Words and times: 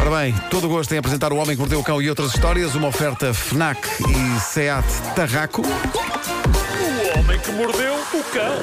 Ora 0.00 0.22
bem, 0.22 0.34
todo 0.50 0.64
o 0.64 0.68
gosto 0.68 0.94
em 0.94 0.98
apresentar 0.98 1.30
O 1.30 1.36
Homem 1.36 1.54
que 1.54 1.60
Mordeu 1.60 1.78
o 1.78 1.84
Cão 1.84 2.00
e 2.00 2.08
outras 2.08 2.34
histórias, 2.34 2.74
uma 2.74 2.88
oferta 2.88 3.34
FNAC 3.34 3.78
e 4.08 4.40
SEAT 4.40 4.86
Tarraco. 5.14 5.60
O 5.62 7.18
homem 7.18 7.38
que 7.38 7.52
mordeu 7.52 7.94
o 7.94 8.24
cão. 8.32 8.56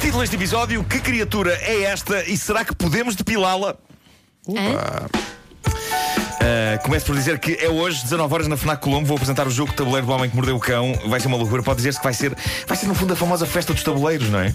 Título 0.00 0.20
deste 0.20 0.36
episódio: 0.36 0.84
Que 0.84 1.00
criatura 1.00 1.58
é 1.62 1.84
esta 1.84 2.24
e 2.24 2.36
será 2.36 2.62
que 2.62 2.74
podemos 2.74 3.16
depilá-la? 3.16 3.76
Uh, 6.42 6.82
começo 6.82 7.06
por 7.06 7.16
dizer 7.16 7.38
que 7.38 7.54
é 7.54 7.70
hoje, 7.70 8.02
19 8.02 8.34
horas, 8.34 8.48
na 8.48 8.56
FNAC 8.56 8.82
Colombo. 8.82 9.06
Vou 9.06 9.16
apresentar 9.16 9.46
o 9.46 9.50
jogo 9.50 9.70
de 9.70 9.76
tabuleiro 9.76 10.06
do 10.06 10.12
Homem 10.12 10.28
que 10.28 10.36
Mordeu 10.36 10.56
o 10.56 10.60
Cão. 10.60 10.92
Vai 11.06 11.20
ser 11.20 11.28
uma 11.28 11.38
loucura. 11.38 11.62
Pode 11.62 11.78
dizer-se 11.78 11.98
que 11.98 12.04
vai 12.04 12.12
ser, 12.12 12.36
vai 12.66 12.76
ser, 12.76 12.86
no 12.86 12.94
fundo, 12.94 13.14
a 13.14 13.16
famosa 13.16 13.46
festa 13.46 13.72
dos 13.72 13.82
tabuleiros, 13.82 14.28
não 14.28 14.40
é? 14.40 14.54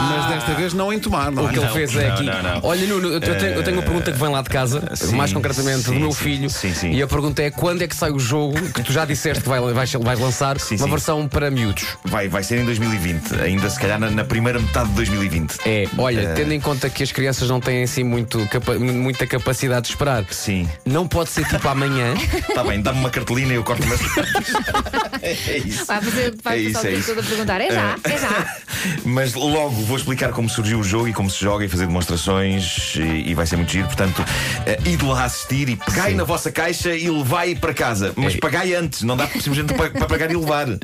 Mas 0.00 0.26
desta 0.26 0.54
vez 0.54 0.72
não 0.74 0.92
em 0.92 0.98
tomar, 0.98 1.30
não 1.32 1.44
O 1.44 1.48
é? 1.48 1.52
que 1.52 1.58
ele 1.58 1.68
fez 1.68 1.96
é 1.96 2.10
aqui. 2.10 2.24
não, 2.24 2.42
não. 2.42 2.60
Olha, 2.62 2.86
Nuno, 2.86 3.08
eu 3.08 3.20
tenho, 3.20 3.36
eu 3.36 3.62
tenho 3.64 3.76
uma 3.76 3.82
pergunta 3.82 4.12
que 4.12 4.18
vem 4.18 4.28
lá 4.28 4.42
de 4.42 4.48
casa, 4.48 4.82
sim, 4.94 5.14
mais 5.16 5.32
concretamente 5.32 5.78
sim, 5.82 5.92
do 5.94 6.00
meu 6.00 6.12
sim, 6.12 6.18
filho. 6.22 6.50
sim, 6.50 6.74
sim. 6.74 6.92
E 6.92 7.02
a 7.02 7.06
pergunta 7.06 7.42
é: 7.42 7.50
quando 7.50 7.82
é 7.82 7.88
que 7.88 7.96
sai 7.96 8.10
o 8.10 8.18
jogo 8.18 8.54
que 8.72 8.82
tu 8.82 8.92
já 8.92 9.04
disseste 9.04 9.42
que 9.42 9.48
vai, 9.48 9.60
vais, 9.60 9.92
vais 9.92 10.20
lançar 10.20 10.58
Sim, 10.60 10.76
uma 10.76 10.84
sim. 10.84 10.90
versão 10.90 11.28
para 11.28 11.50
miúdos? 11.50 11.84
Vai, 12.04 12.28
vai 12.28 12.42
ser 12.42 12.58
em 12.60 12.64
2020, 12.64 13.34
ainda 13.40 13.68
se 13.70 13.78
calhar 13.78 13.98
na, 13.98 14.10
na 14.10 14.24
primeira 14.24 14.58
metade 14.60 14.88
de 14.90 14.94
2020. 14.94 15.56
É, 15.66 15.86
olha, 15.98 16.20
Eh, 16.20 16.34
tendo 16.34 16.52
em 16.52 16.60
conta 16.60 16.88
que 16.90 17.02
as 17.02 17.12
crianças 17.12 17.48
não 17.48 17.60
têm 17.60 17.82
assim 17.82 18.04
muito 18.04 18.46
capa- 18.48 18.74
muita 18.78 19.26
capacidade 19.26 19.82
de 19.86 19.88
esperar, 19.92 20.24
Sim. 20.30 20.68
não 20.84 21.06
pode 21.08 21.30
ser 21.30 21.44
tipo 21.46 21.66
amanhã. 21.68 22.14
Está 22.48 22.62
bem, 22.64 22.80
dá-me 22.80 23.00
uma 23.00 23.10
cartolina 23.10 23.52
e 23.52 23.56
eu 23.56 23.64
corto 23.64 23.82
umas. 23.84 24.00
é 25.22 25.58
isso. 25.58 25.84
Vai 25.86 26.00
fazer, 26.00 26.34
vai 26.42 26.66
É 26.66 26.70
passar 26.70 26.70
isso, 26.70 26.78
o 26.78 26.80
é 26.80 26.90
tempo 26.90 26.98
isso. 26.98 27.08
todo 27.14 27.20
a 27.20 27.22
perguntar. 27.28 27.60
É 27.60 27.70
já, 27.72 27.96
é 28.04 28.18
já. 28.18 28.56
Mas 29.04 29.34
logo 29.34 29.74
vou 29.88 29.96
explicar 29.96 30.30
como 30.32 30.48
surgiu 30.48 30.78
o 30.80 30.84
jogo 30.84 31.08
e 31.08 31.12
como 31.12 31.30
se 31.30 31.40
joga 31.40 31.64
e 31.64 31.68
fazer 31.68 31.86
demonstrações 31.86 32.94
e, 32.96 33.30
e 33.30 33.34
vai 33.34 33.46
ser 33.46 33.56
muito 33.56 33.72
giro. 33.72 33.86
Portanto, 33.86 34.22
eh, 34.66 34.78
ide 34.84 35.04
lá 35.04 35.24
assistir 35.24 35.68
e 35.68 35.76
pegai 35.76 36.14
na 36.14 36.24
vossa 36.24 36.52
caixa 36.52 36.94
e 36.94 37.08
levai 37.10 37.54
para 37.54 37.72
casa. 37.74 38.12
Mas 38.16 38.34
É. 38.34 38.38
pagai 38.38 38.74
antes, 38.74 39.02
não 39.02 39.16
dá 39.16 39.26
simplesmente 39.26 39.72
para, 39.74 39.90
para 39.90 40.06
pagar 40.06 40.30
e 40.30 40.36
levar. 40.36 40.66
não, 40.66 40.76
não, 40.76 40.78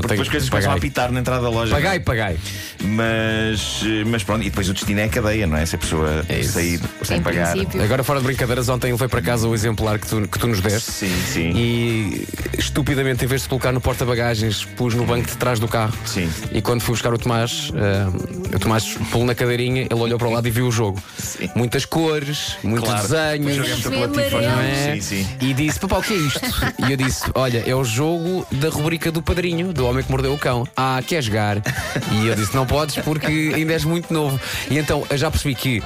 Porque 0.00 0.14
tem 0.14 0.16
depois 0.16 0.20
as 0.20 0.28
coisas 0.28 0.48
começam 0.48 0.72
a 0.72 0.76
apitar 0.76 1.10
na 1.12 1.20
entrada 1.20 1.42
da 1.42 1.50
loja. 1.50 1.74
Pagai, 1.74 2.00
pagai. 2.00 2.36
Mas, 2.82 3.82
eh, 3.84 4.04
mas 4.06 4.22
pronto, 4.22 4.42
e 4.42 4.50
depois 4.50 4.68
o 4.68 4.72
destino 4.74 5.00
é 5.00 5.04
a 5.04 5.08
cadeia, 5.08 5.46
não 5.46 5.56
é? 5.56 5.66
Se 5.66 5.74
a 5.74 5.78
pessoa 5.78 6.24
É 6.28 6.42
sair 6.44 6.80
sem 7.02 7.18
Em 7.18 7.22
pagar. 7.22 7.50
princípio. 7.52 7.82
Agora, 7.82 8.04
fora 8.04 8.20
de 8.20 8.26
brincadeiras, 8.26 8.68
ontem 8.68 8.92
levei 8.92 9.08
para 9.08 9.20
casa 9.20 9.48
o 9.48 9.54
exemplar 9.54 9.98
que 9.98 10.06
tu, 10.06 10.28
que 10.28 10.38
tu 10.38 10.46
nos 10.46 10.60
deste. 10.60 10.90
Sim, 10.92 11.22
sim. 11.32 11.52
E 11.56 12.28
estupidamente, 12.58 13.24
em 13.24 13.28
vez 13.28 13.42
de 13.42 13.48
colocar 13.48 13.72
no 13.72 13.80
porta-bagagens, 13.80 14.64
pus 14.64 14.94
no 14.94 15.04
banco 15.04 15.26
de 15.28 15.36
trás 15.36 15.58
do 15.58 15.66
carro. 15.66 15.92
Sim. 16.04 16.30
E 16.52 16.62
quando 16.62 16.80
fui 16.82 16.92
buscar 16.92 17.12
o 17.12 17.18
Tomás, 17.18 17.70
eh, 17.74 18.43
o 18.52 18.58
Tomás 18.58 18.84
pulou 19.10 19.26
na 19.26 19.34
cadeirinha, 19.34 19.82
ele 19.82 19.94
olhou 19.94 20.18
para 20.18 20.28
o 20.28 20.32
lado 20.32 20.46
e 20.46 20.50
viu 20.50 20.66
o 20.66 20.72
jogo. 20.72 21.02
Sim. 21.18 21.50
Muitas 21.54 21.84
cores, 21.84 22.56
muitos 22.62 22.88
Claro. 22.88 23.08
desenhos. 23.08 23.84
Não 23.84 24.60
é? 24.60 24.94
Sim, 24.94 25.00
sim. 25.00 25.28
E 25.40 25.54
disse: 25.54 25.78
Papá, 25.80 25.98
o 25.98 26.02
que 26.02 26.12
é 26.14 26.16
isto? 26.16 26.40
E 26.86 26.90
eu 26.90 26.96
disse: 26.96 27.24
Olha, 27.34 27.62
é 27.66 27.74
o 27.74 27.84
jogo 27.84 28.46
da 28.52 28.68
rubrica 28.68 29.10
do 29.10 29.22
padrinho, 29.22 29.72
do 29.72 29.86
homem 29.86 30.02
que 30.04 30.10
mordeu 30.10 30.32
o 30.34 30.38
cão. 30.38 30.66
Ah, 30.76 31.00
quer 31.06 31.22
jogar? 31.22 31.58
E 32.12 32.26
eu 32.26 32.34
disse: 32.34 32.54
Não 32.54 32.66
podes 32.66 32.96
porque 32.96 33.52
ainda 33.54 33.72
és 33.72 33.84
muito 33.84 34.12
novo. 34.12 34.38
E 34.70 34.78
então 34.78 35.04
eu 35.10 35.16
já 35.16 35.30
percebi 35.30 35.54
que 35.54 35.82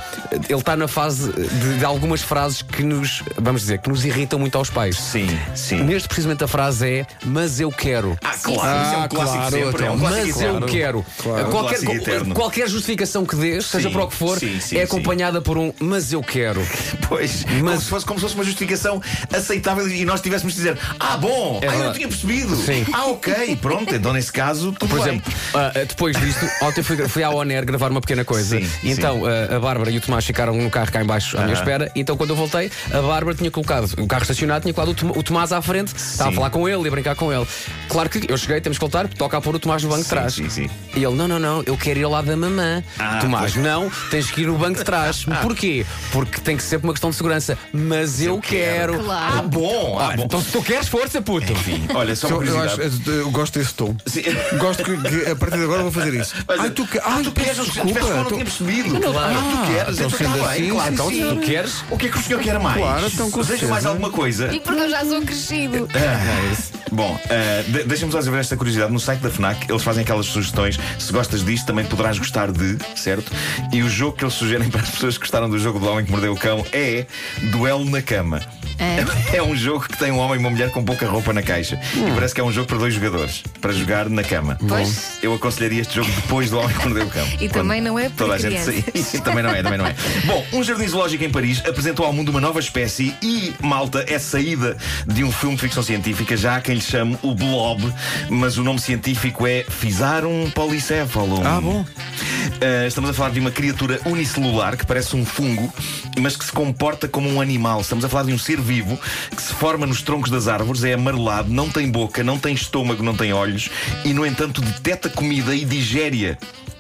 ele 0.49 0.59
está 0.59 0.77
na 0.77 0.89
fase 0.89 1.33
de, 1.33 1.79
de 1.79 1.85
algumas 1.85 2.23
frases 2.23 2.63
que 2.63 2.83
nos, 2.83 3.23
vamos 3.37 3.63
dizer, 3.63 3.79
que 3.79 3.89
nos 3.89 4.05
irritam 4.05 4.39
muito 4.39 4.57
aos 4.59 4.71
pais. 4.71 4.97
Sim, 4.99 5.29
sim. 5.55 5.83
Neste 5.83 6.09
precisamente 6.09 6.45
a 6.45 6.49
frase 6.49 6.89
é: 6.89 7.07
Mas 7.25 7.61
eu 7.61 7.71
quero. 7.71 8.17
Ah, 8.23 8.35
claro, 8.43 8.83
isso 8.83 8.95
é 8.95 8.99
um 8.99 9.03
Ah, 9.03 9.09
clássico 9.09 9.37
claro, 9.39 9.51
sempre. 9.51 9.85
É 9.85 9.91
um 9.91 9.95
então. 9.95 9.99
clássico 10.09 10.27
Mas 10.27 10.37
eterno. 10.37 10.61
eu 10.61 10.67
quero. 10.73 10.99
Um 10.99 11.23
Qualquer, 11.51 11.51
clássico 11.79 11.93
eterno. 11.93 12.35
Qualquer 12.49 12.69
justificação 12.69 13.27
que 13.27 13.37
dês, 13.37 13.67
seja 13.67 13.91
para 13.91 14.05
o 14.05 14.09
que 14.09 14.15
for, 14.17 14.39
sim, 14.39 14.59
sim, 14.59 14.79
é 14.79 14.83
acompanhada 14.85 15.41
por 15.43 15.59
um 15.59 15.71
mas 15.79 16.13
eu 16.13 16.23
quero. 16.23 16.61
Pois, 17.09 17.43
como, 17.45 17.65
Mas- 17.65 17.85
se 17.85 17.89
fosse, 17.89 18.05
como 18.05 18.19
se 18.19 18.23
fosse 18.25 18.35
uma 18.35 18.45
justificação 18.45 19.01
aceitável 19.33 19.89
e 19.89 20.05
nós 20.05 20.21
tivéssemos 20.21 20.53
de 20.55 20.59
dizer: 20.61 20.79
Ah, 21.01 21.17
bom, 21.17 21.59
É 21.63 21.69
ah, 21.69 21.75
eu 21.75 21.85
não 21.85 21.93
tinha 21.95 22.07
percebido. 22.07 22.55
Sim. 22.55 22.85
Ah, 22.93 23.07
ok, 23.07 23.57
pronto, 23.63 23.95
então 23.95 24.13
nesse 24.13 24.31
caso, 24.31 24.73
tudo 24.73 24.91
Por 24.91 25.01
bem. 25.03 25.15
exemplo, 25.15 25.33
ah, 25.55 25.73
depois 25.89 26.15
disto, 26.21 26.47
ontem 26.61 26.83
fui, 26.83 26.97
fui 27.09 27.23
à 27.23 27.31
ONER 27.31 27.65
gravar 27.65 27.91
uma 27.91 28.03
pequena 28.03 28.27
coisa. 28.27 28.59
Sim, 28.61 28.69
E 28.83 28.91
então 28.91 29.23
ah, 29.25 29.57
a 29.57 29.59
Bárbara 29.61 29.91
e 29.91 29.97
o 29.97 30.01
Tomás 30.03 30.25
ficaram 30.27 30.55
no 30.55 30.69
carro 30.71 30.93
cá 30.93 31.01
embaixo 31.03 31.39
à 31.39 31.41
minha 31.43 31.55
Aham. 31.55 31.63
espera. 31.63 31.93
Então 31.95 32.15
quando 32.15 32.31
eu 32.31 32.37
voltei, 32.37 32.71
a 32.93 33.01
Bárbara 33.01 33.35
tinha 33.35 33.51
colocado 33.51 33.91
o 33.99 34.07
carro 34.07 34.23
estacionado, 34.23 34.63
tinha 34.63 34.75
colocado 34.75 34.93
o, 34.93 35.13
Tom- 35.15 35.19
o 35.19 35.23
Tomás 35.23 35.51
à 35.51 35.63
frente, 35.63 35.95
estava 35.97 36.29
a 36.29 36.33
falar 36.35 36.51
com 36.51 36.69
ele 36.69 36.83
e 36.85 36.89
a 36.89 36.91
brincar 36.91 37.15
com 37.17 37.33
ele. 37.33 37.47
Claro 37.89 38.11
que 38.11 38.31
eu 38.31 38.37
cheguei, 38.37 38.61
temos 38.61 38.77
que 38.77 38.83
voltar, 38.83 39.09
toca 39.09 39.39
a 39.39 39.41
pôr 39.41 39.55
o 39.55 39.59
Tomás 39.59 39.83
no 39.83 39.89
banco 39.89 40.03
de 40.03 40.09
trás. 40.11 40.35
sim, 40.35 40.51
sim. 40.51 40.69
E 40.95 41.03
ele, 41.03 41.15
não, 41.17 41.27
não, 41.27 41.39
não, 41.39 41.63
eu 41.65 41.77
quero 41.79 41.99
ir 41.99 42.05
ao 42.05 42.11
lado 42.11 42.27
da 42.27 42.37
mamã. 42.39 42.83
Ah, 42.99 43.19
Tomás, 43.21 43.53
pois. 43.53 43.65
não, 43.65 43.91
tens 44.11 44.31
que 44.31 44.43
ir 44.43 44.47
no 44.47 44.57
banco 44.59 44.79
de 44.79 44.85
trás. 44.85 45.25
Porquê? 45.43 45.85
Porque 46.13 46.41
tem 46.41 46.57
que 46.57 46.63
ser 46.63 46.79
por 46.79 46.87
uma 46.89 46.93
questão 46.93 47.11
de 47.11 47.17
segurança. 47.17 47.59
Mas 47.73 48.21
eu, 48.21 48.35
eu 48.37 48.41
quero. 48.41 48.93
quero. 48.95 49.05
Claro. 49.05 49.39
Ah, 49.39 49.43
bom, 49.43 49.97
ah, 50.01 50.07
Olha, 50.09 50.17
bom. 50.17 50.25
então 50.25 50.41
se 50.43 50.51
tu 50.53 50.63
queres, 50.63 50.89
força, 50.89 51.21
puto. 51.21 51.53
Enfim, 51.53 51.87
olha, 51.95 52.15
só 52.17 52.29
uma 52.29 52.45
Eu, 52.45 52.55
eu, 52.55 52.63
acho- 52.63 52.81
eu 53.11 53.31
gosto 53.31 53.59
desse 53.59 53.75
tom. 53.75 53.95
Sim. 54.07 54.23
Gosto 54.59 54.83
que, 54.85 54.97
que 54.97 55.31
a 55.31 55.37
partir 55.37 55.59
de 55.59 55.65
agora 55.65 55.83
vou 55.83 55.93
fazer 55.93 56.15
isso. 56.15 56.35
Mas, 56.47 56.61
Ai, 56.61 56.71
tu, 56.71 56.87
que, 56.87 56.99
ah, 56.99 57.03
ai, 57.07 57.23
tu 57.23 57.33
queres, 57.33 57.57
desculpa. 57.57 57.99
eu 58.01 58.17
não 58.17 58.25
tu- 58.25 58.33
tinha 58.35 58.45
percebido. 58.45 58.89
Não, 58.99 59.13
claro, 59.13 59.35
ah, 59.39 59.43
tu 59.67 59.73
queres, 59.73 59.99
então 59.99 60.11
sendo 60.11 60.33
bem, 60.35 60.43
assim, 60.45 60.69
claro. 60.71 60.89
sim, 60.89 60.93
Então, 60.95 61.11
Se 61.11 61.23
tu 61.37 61.41
queres. 61.41 61.85
o 61.91 61.97
que 61.97 62.07
é 62.07 62.09
que 62.11 62.19
o 62.19 62.23
senhor 62.23 62.41
quer 62.43 62.59
mais? 62.59 62.77
Claro, 62.79 63.07
então, 63.07 63.31
com 63.31 63.41
Deseja 63.41 63.67
mais 63.69 63.87
alguma 63.87 64.11
coisa? 64.11 64.53
E 64.55 64.61
porque 64.61 64.81
eu 64.81 64.91
já 64.91 65.05
sou 65.05 65.21
crescido. 65.23 65.89
Ah, 65.95 66.78
Bom, 66.93 67.19
ah, 67.31 67.63
de- 67.67 67.85
deixa-me 67.85 68.11
só 68.13 68.19
desenvolver 68.19 68.41
esta 68.41 68.57
curiosidade. 68.57 68.93
No 68.93 69.01
site 69.01 69.21
da 69.21 69.31
Fnac, 69.31 69.67
eles 69.71 69.83
fazem 69.83 70.03
aquelas 70.03 70.27
sugestões. 70.27 70.79
Se 70.99 71.13
gostas 71.13 71.45
disto, 71.45 71.67
também 71.67 71.85
poderás 71.85 72.19
gostar 72.19 72.51
de, 72.51 72.79
certo? 72.97 73.31
E 73.73 73.83
o 73.83 73.89
jogo 73.89 74.17
que 74.17 74.25
eles 74.25 74.35
sugerem 74.35 74.69
para 74.71 74.83
as 74.83 74.91
pessoas 74.91 75.15
que 75.15 75.21
gostaram 75.21 75.49
do 75.49 75.59
jogo 75.59 75.79
do 75.79 75.89
Homem 75.89 76.05
que 76.05 76.11
Mordeu 76.11 76.33
o 76.33 76.37
Cão 76.37 76.65
é 76.73 77.07
Duelo 77.53 77.85
na 77.85 78.03
Cama. 78.03 78.41
É 79.33 79.43
um 79.43 79.57
jogo 79.57 79.87
que 79.89 79.99
tem 79.99 80.13
um 80.13 80.19
homem 80.19 80.37
e 80.37 80.39
uma 80.39 80.51
mulher 80.51 80.71
com 80.71 80.85
pouca 80.85 81.07
roupa 81.07 81.33
na 81.33 81.43
caixa. 81.43 81.79
E 81.95 82.13
parece 82.15 82.33
que 82.35 82.41
é 82.41 82.45
um 82.45 82.53
jogo 82.53 82.67
para 82.69 82.79
dois 82.79 82.95
jogadores, 82.95 83.43
para 83.61 83.73
jogar 83.73 84.09
na 84.09 84.23
cama. 84.23 84.57
Pois. 84.67 85.19
Eu 85.23 85.35
aconselharia 85.35 85.81
este 85.81 85.97
jogo 85.97 86.09
depois 86.13 86.49
do 86.51 86.59
Homem 86.59 86.77
que 86.77 86.85
Mordeu 86.85 87.07
o 87.07 87.11
Cão. 87.11 87.27
E 87.41 87.49
também 87.49 87.81
não 87.81 87.99
é 87.99 88.09
para 88.09 88.17
toda 88.27 88.35
a 88.35 88.39
gente 88.39 88.63
crianças. 88.63 89.05
Sim, 89.05 89.19
também 89.21 89.43
não 89.43 89.51
é, 89.51 89.63
também 89.63 89.79
não 89.79 89.87
é. 89.87 89.95
Bom, 90.25 90.45
um 90.53 90.63
jardim 90.63 90.87
zoológico 90.87 91.25
em 91.25 91.31
Paris 91.31 91.61
apresentou 91.67 92.07
ao 92.07 92.13
mundo 92.13 92.31
uma 92.31 92.41
nova 92.41 92.61
espécie 92.61 93.15
e, 93.23 93.53
malta, 93.61 94.05
é 94.09 94.19
saída 94.19 94.77
de 95.07 95.25
um 95.25 95.31
filme 95.33 95.57
de 95.57 95.63
ficção 95.63 95.83
científica. 95.83 96.37
Já 96.37 96.57
há 96.57 96.61
quem 96.61 96.78
lhe 96.79 96.85
chame 96.85 97.19
o 97.23 97.35
Blob, 97.35 97.93
mas 98.31 98.57
o 98.57 98.65
nome 98.65 98.79
científico 98.79 99.47
é 99.47 99.65
Fisarum 99.69 100.51
polycephalum. 100.51 101.43
Ah, 101.45 101.61
bom. 101.61 101.81
Uh, 101.81 102.87
estamos 102.87 103.11
a 103.11 103.13
falar 103.13 103.31
de 103.31 103.41
uma 103.41 103.51
criatura 103.51 104.01
unicelular 104.07 104.77
que 104.77 104.87
parece 104.87 105.15
um 105.15 105.25
fungo, 105.25 105.73
mas 106.19 106.37
que 106.37 106.45
se 106.45 106.53
comporta 106.53 107.09
como 107.09 107.29
um 107.29 107.41
animal. 107.41 107.81
Estamos 107.81 108.05
a 108.05 108.09
falar 108.09 108.25
de 108.25 108.33
um 108.33 108.39
ser 108.39 108.61
vivo 108.61 108.99
que 109.35 109.43
se 109.43 109.53
forma 109.55 109.87
nos 109.87 110.03
troncos 110.03 110.31
das 110.31 110.49
árvores, 110.49 110.85
é 110.85 110.95
amarelado, 110.95 111.51
não 111.51 111.69
tem 111.69 111.91
boca, 111.91 112.23
não 112.23 112.39
tem 112.39 112.55
estômago, 112.55 113.03
não 113.03 113.17
tem 113.17 113.33
olhos 113.33 113.69
e, 114.05 114.15
no 114.15 114.25
entanto, 114.25 114.61
detecta 114.61 115.09
comida 115.09 115.55
e 115.55 115.65
digere. 115.65 116.37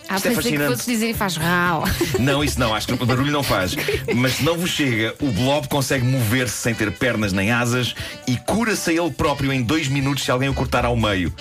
Ah, 0.09 0.17
Isto 0.17 0.29
é 0.29 0.31
pensei 0.35 0.53
que 0.53 0.59
fascinante. 0.59 0.71
fosses 0.71 0.87
dizer 0.87 1.11
e 1.11 1.15
faz 1.15 1.37
rau. 1.37 1.85
Não, 2.19 2.43
isso 2.43 2.59
não, 2.59 2.75
acho 2.75 2.87
que 2.89 2.95
o 2.95 3.07
barulho 3.07 3.31
não 3.31 3.43
faz. 3.43 3.75
Mas 4.15 4.35
se 4.37 4.45
não 4.45 4.57
vos 4.57 4.71
chega, 4.71 5.15
o 5.21 5.31
blob 5.31 5.69
consegue 5.69 6.05
mover-se 6.05 6.55
sem 6.57 6.75
ter 6.75 6.91
pernas 6.93 7.33
nem 7.33 7.51
asas 7.53 7.95
e 8.27 8.37
cura-se 8.37 8.91
a 8.91 8.93
ele 8.93 9.11
próprio 9.11 9.53
em 9.53 9.63
dois 9.63 9.87
minutos 9.89 10.25
se 10.25 10.31
alguém 10.31 10.49
o 10.49 10.55
cortar 10.55 10.85
ao 10.85 10.97
meio. 10.97 11.33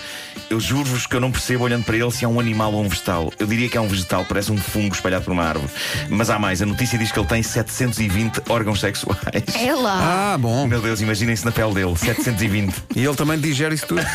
Eu 0.50 0.60
juro-vos 0.60 1.06
que 1.08 1.16
eu 1.16 1.20
não 1.20 1.32
percebo 1.32 1.64
olhando 1.64 1.84
para 1.84 1.96
ele 1.98 2.12
se 2.12 2.24
é 2.26 2.28
um 2.28 2.40
animal 2.40 2.74
ou 2.74 2.84
um 2.84 2.88
vegetal. 2.90 3.32
Eu 3.40 3.48
diria 3.48 3.68
que 3.70 3.78
é 3.78 3.82
um 3.82 3.88
vegetal, 3.88 4.26
parece 4.28 4.52
um 4.52 4.58
fungo 4.58 4.94
espalhado 4.94 5.24
por 5.26 5.32
uma 5.32 5.44
árvore. 5.44 5.70
Mas 6.10 6.30
há 6.30 6.38
mais, 6.40 6.62
a 6.62 6.66
notícia 6.66 6.98
diz 6.98 7.12
que 7.12 7.20
ele 7.20 7.28
tem 7.28 7.42
720 7.44 8.42
órgãos 8.50 8.80
sexuais. 8.80 9.18
É 9.56 9.74
lá. 9.74 10.34
Ah, 10.34 10.38
bom. 10.38 10.68
Meu 10.68 10.82
Deus, 10.82 11.02
imaginem-se 11.02 11.46
na 11.46 11.52
pele 11.52 11.74
dele, 11.74 11.96
720. 11.98 12.74
E 12.96 13.04
ele 13.06 13.16
também 13.16 13.40
digere 13.40 13.76
isso 13.76 13.88
tudo. 13.88 14.02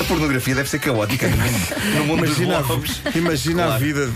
A 0.00 0.04
pornografia 0.04 0.54
deve 0.54 0.68
ser 0.68 0.78
caótica 0.78 1.28
no 1.28 1.36
mundo, 1.36 1.58
no 1.96 2.04
mundo 2.04 2.26
Imagina, 2.26 2.58
dos 2.58 2.66
blobs. 2.66 3.01
A, 3.04 3.10
imagina 3.18 3.62
a 3.64 3.66
Claro. 3.66 3.84
vida. 3.84 4.10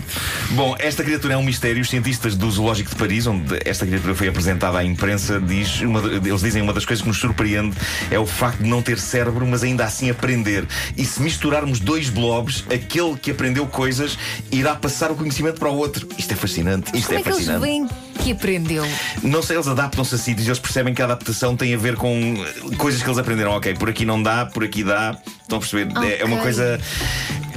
Bom, 0.51 0.75
esta 0.79 1.03
criatura 1.03 1.33
é 1.33 1.37
um 1.37 1.43
mistério. 1.43 1.81
Os 1.81 1.89
cientistas 1.89 2.35
do 2.35 2.49
Zoológico 2.49 2.89
de 2.89 2.95
Paris, 2.95 3.27
onde 3.27 3.59
esta 3.65 3.85
criatura 3.85 4.15
foi 4.15 4.27
apresentada 4.27 4.77
à 4.79 4.83
imprensa, 4.83 5.39
diz 5.39 5.81
uma, 5.81 5.99
eles 6.01 6.41
dizem 6.41 6.61
uma 6.61 6.73
das 6.73 6.85
coisas 6.85 7.01
que 7.01 7.07
nos 7.07 7.17
surpreende 7.19 7.75
é 8.11 8.17
o 8.19 8.25
facto 8.25 8.59
de 8.63 8.69
não 8.69 8.81
ter 8.81 8.99
cérebro, 8.99 9.45
mas 9.45 9.63
ainda 9.63 9.83
assim 9.85 10.09
aprender. 10.09 10.65
E 10.95 11.03
se 11.05 11.21
misturarmos 11.21 11.79
dois 11.79 12.09
blobs, 12.09 12.63
aquele 12.73 13.15
que 13.17 13.31
aprendeu 13.31 13.65
coisas 13.67 14.17
irá 14.51 14.75
passar 14.75 15.11
o 15.11 15.15
conhecimento 15.15 15.59
para 15.59 15.69
o 15.69 15.75
outro. 15.75 16.07
Isto 16.17 16.33
é 16.33 16.35
fascinante. 16.35 16.91
Isto 16.95 17.07
Como 17.07 17.17
é 17.17 17.21
é 17.21 17.23
que 17.23 17.29
eles 17.29 17.37
fascinante. 17.45 17.61
veem 17.65 17.87
que 18.23 18.31
aprendeu? 18.31 18.85
Não 19.21 19.41
sei, 19.41 19.55
eles 19.57 19.67
adaptam-se 19.67 20.15
a 20.15 20.17
sítios 20.17 20.45
e 20.47 20.49
eles 20.49 20.59
percebem 20.59 20.93
que 20.93 21.01
a 21.01 21.05
adaptação 21.05 21.55
tem 21.55 21.73
a 21.73 21.77
ver 21.77 21.95
com 21.95 22.35
eh, 22.71 22.75
coisas 22.77 23.01
que 23.01 23.07
eles 23.07 23.17
aprenderam. 23.19 23.51
Ok, 23.51 23.73
por 23.75 23.89
aqui 23.89 24.05
não 24.05 24.21
dá, 24.21 24.45
por 24.45 24.63
aqui 24.63 24.83
dá. 24.83 25.17
Estão 25.41 25.57
a 25.57 25.61
perceber? 25.61 25.87
É- 26.05 26.21
É 26.21 26.25
uma 26.25 26.37
coisa. 26.37 26.79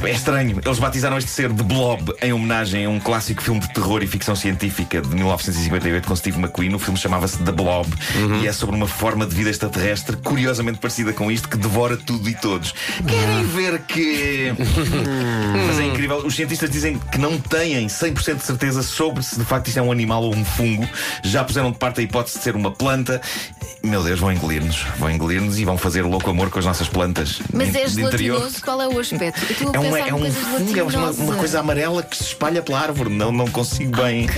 É 0.02 0.10
estranho. 0.12 0.60
Eles 0.64 0.78
batizaram 0.78 1.18
este 1.18 1.30
ser 1.30 1.52
de 1.52 1.62
Blob 1.62 2.12
em 2.22 2.32
homenagem 2.32 2.86
a 2.86 2.88
um 2.90 2.98
clássico 2.98 3.42
filme 3.42 3.60
de 3.60 3.68
terror 3.72 4.02
e 4.02 4.06
ficção 4.06 4.34
científica 4.34 5.00
de 5.00 5.08
1958 5.14 6.06
com 6.08 6.16
Steve 6.16 6.38
McQueen. 6.38 6.74
O 6.74 6.78
filme 6.78 6.98
chamava-se 6.98 7.38
The 7.38 7.52
Blob 7.52 7.88
e 8.42 8.46
é 8.46 8.52
sobre 8.52 8.74
uma 8.76 8.86
forma 8.86 9.26
de 9.26 9.34
vida 9.34 9.50
extraterrestre 9.50 10.16
curiosamente 10.16 10.78
parecida 10.78 11.12
com 11.12 11.30
isto 11.30 11.48
que 11.48 11.56
devora 11.56 11.96
tudo 11.96 12.28
e 12.28 12.34
todos. 12.34 12.72
Querem 13.06 13.44
ver 13.46 13.78
que. 13.82 14.52
Mas 15.66 15.78
é 15.78 15.84
incrível. 15.84 16.18
Os 16.18 16.34
cientistas 16.34 16.70
dizem 16.70 16.98
que 16.98 17.18
não 17.18 17.38
têm 17.38 17.86
100% 17.86 18.36
de 18.36 18.42
certeza 18.44 18.82
sobre 18.82 19.22
se 19.22 19.38
de 19.38 19.44
facto 19.44 19.68
isto 19.68 19.78
é 19.78 19.82
um 19.82 19.92
animal 19.92 20.22
ou 20.24 20.34
um 20.34 20.44
fungo. 20.44 20.88
Já 21.22 21.44
puseram 21.44 21.70
de 21.72 21.78
parte 21.78 22.00
a 22.00 22.02
hipótese 22.02 22.38
de 22.38 22.44
ser 22.44 22.56
uma 22.56 22.70
planta. 22.70 23.20
Meu 23.82 24.02
Deus, 24.02 24.18
vão 24.20 24.32
engolir-nos. 24.32 24.82
Vão 24.98 25.10
engolir-nos 25.10 25.58
e 25.58 25.64
vão 25.64 25.76
fazer 25.78 26.02
louco 26.02 26.28
amor 26.30 26.50
com 26.50 26.58
as 26.58 26.64
nossas 26.66 26.88
plantas. 26.88 27.40
Mas 27.52 27.72
de- 27.72 27.78
é 27.78 27.86
de 27.86 28.02
interior. 28.02 28.36
gelatinoso, 28.38 28.62
qual 28.62 28.82
é 28.82 28.88
o 28.88 28.98
aspecto? 28.98 29.40
É, 29.74 29.78
um, 29.80 29.89
pensar 29.90 30.06
é 30.06 30.10
em 30.10 30.14
um 30.14 30.32
fungo, 30.32 30.78
é 30.78 30.82
uma, 30.82 31.10
uma 31.10 31.36
coisa 31.36 31.60
amarela 31.60 32.02
que 32.02 32.16
se 32.16 32.24
espalha 32.24 32.62
pela 32.62 32.80
árvore. 32.80 33.10
Não, 33.10 33.32
não 33.32 33.46
consigo 33.46 33.96
bem 33.96 34.28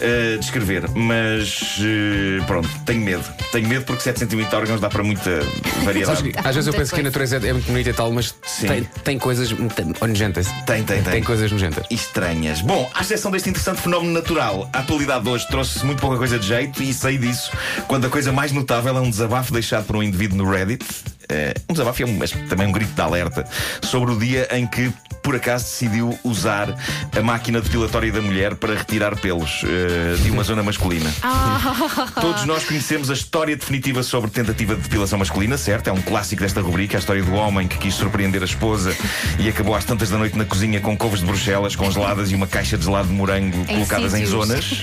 eh, 0.00 0.36
descrever. 0.38 0.88
Mas 0.94 1.78
eh, 1.80 2.44
pronto, 2.46 2.68
tenho 2.84 3.00
medo. 3.00 3.24
Tenho 3.52 3.68
medo 3.68 3.84
porque 3.84 4.02
720 4.02 4.54
órgãos 4.54 4.80
dá 4.80 4.88
para 4.88 5.02
muita 5.02 5.40
variedade. 5.84 6.18
Sabes 6.18 6.32
que, 6.32 6.38
às 6.38 6.54
vezes 6.54 6.66
eu 6.66 6.74
penso 6.74 6.94
que 6.94 7.00
a 7.00 7.04
natureza 7.04 7.36
é, 7.36 7.48
é 7.48 7.52
muito 7.52 7.66
bonita 7.66 7.90
e 7.90 7.92
tal, 7.92 8.12
mas 8.12 8.34
Sim. 8.46 8.66
tem, 8.66 8.84
tem 9.04 9.18
coisas 9.18 9.50
nojentas. 9.50 10.46
Tem, 10.66 10.82
tem, 10.84 11.02
tem. 11.02 11.12
Tem 11.12 11.22
coisas 11.22 11.50
nojentas. 11.50 11.86
estranhas. 11.90 12.60
Bom, 12.60 12.90
à 12.94 13.02
exceção 13.02 13.30
deste 13.30 13.50
interessante 13.50 13.80
fenómeno 13.80 14.12
natural, 14.12 14.68
a 14.72 14.80
atualidade 14.80 15.24
de 15.24 15.30
hoje 15.30 15.46
trouxe 15.48 15.84
muito 15.84 16.00
pouca 16.00 16.16
coisa 16.16 16.38
de 16.38 16.46
jeito 16.46 16.82
e 16.82 16.92
sei 16.92 17.18
disso 17.18 17.50
quando 17.86 18.06
a 18.06 18.10
coisa 18.10 18.32
mais 18.32 18.52
notável 18.52 18.96
é 18.96 19.00
um 19.00 19.10
desabafo 19.10 19.52
deixado 19.52 19.84
por 19.84 19.96
um 19.96 20.02
indivíduo 20.02 20.38
no 20.38 20.50
Reddit. 20.50 20.84
Eh, 21.28 21.54
um 21.68 21.72
desabafo 21.72 22.04
um- 22.04 22.16
mas 22.18 22.30
também 22.48 22.66
um 22.66 22.72
grito 22.72 22.92
de 22.92 23.00
alerta 23.00 23.44
sobre 23.82 24.12
o 24.12 24.18
dia 24.18 24.48
em 24.52 24.66
que 24.66 24.92
por 25.22 25.34
acaso 25.36 25.64
decidiu 25.64 26.18
usar 26.22 26.74
a 27.16 27.22
máquina 27.22 27.58
depilatória 27.60 28.12
da 28.12 28.20
mulher 28.20 28.54
para 28.56 28.74
retirar 28.74 29.16
pelos 29.16 29.62
eh, 29.64 30.16
de 30.22 30.30
uma 30.30 30.42
zona 30.42 30.62
masculina. 30.62 31.10
Todos 32.20 32.44
nós 32.44 32.64
conhecemos 32.64 33.10
a 33.10 33.14
história 33.14 33.56
definitiva 33.56 34.02
sobre 34.02 34.30
tentativa 34.30 34.74
de 34.74 34.82
depilação 34.82 35.18
masculina, 35.18 35.56
certo? 35.56 35.88
É 35.88 35.92
um 35.92 36.02
clássico 36.02 36.42
desta 36.42 36.60
rubrica, 36.60 36.98
a 36.98 37.00
história 37.00 37.22
do 37.22 37.32
homem 37.34 37.66
que 37.66 37.78
quis 37.78 37.94
surpreender 37.94 38.42
a 38.42 38.44
esposa 38.44 38.94
e 39.38 39.48
acabou 39.48 39.74
às 39.74 39.84
tantas 39.84 40.10
da 40.10 40.18
noite 40.18 40.36
na 40.36 40.44
cozinha 40.44 40.78
com 40.80 40.94
couves 40.96 41.20
de 41.20 41.26
Bruxelas 41.26 41.74
congeladas 41.74 42.30
e 42.30 42.34
uma 42.34 42.46
caixa 42.46 42.76
de 42.76 42.84
gelado 42.84 43.08
de 43.08 43.14
morango 43.14 43.64
colocadas 43.64 44.12
em 44.12 44.26
sítios. 44.26 44.30
zonas 44.30 44.82